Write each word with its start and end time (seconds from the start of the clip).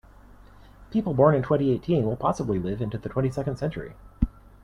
People 0.89 1.13
born 1.13 1.35
in 1.35 1.43
twenty-eighteen 1.43 2.05
will 2.07 2.15
possibly 2.15 2.57
live 2.57 2.81
into 2.81 2.97
the 2.97 3.07
twenty-second 3.07 3.57
century. 3.57 3.93